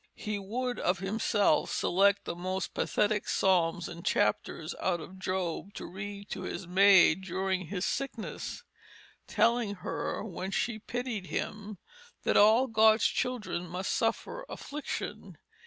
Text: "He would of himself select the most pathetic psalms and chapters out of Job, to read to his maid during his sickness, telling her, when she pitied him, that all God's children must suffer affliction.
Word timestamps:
"He 0.15 0.39
would 0.39 0.79
of 0.79 0.97
himself 0.97 1.69
select 1.71 2.25
the 2.25 2.35
most 2.35 2.73
pathetic 2.73 3.27
psalms 3.27 3.87
and 3.87 4.03
chapters 4.03 4.73
out 4.79 4.99
of 4.99 5.19
Job, 5.19 5.75
to 5.75 5.85
read 5.85 6.27
to 6.31 6.41
his 6.41 6.65
maid 6.65 7.21
during 7.21 7.67
his 7.67 7.85
sickness, 7.85 8.63
telling 9.27 9.75
her, 9.75 10.23
when 10.23 10.49
she 10.49 10.79
pitied 10.79 11.27
him, 11.27 11.77
that 12.23 12.35
all 12.35 12.65
God's 12.65 13.05
children 13.05 13.67
must 13.67 13.91
suffer 13.93 14.43
affliction. 14.49 15.37